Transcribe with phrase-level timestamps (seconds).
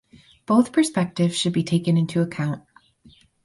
[0.47, 2.63] Both perspectives should be taken into account.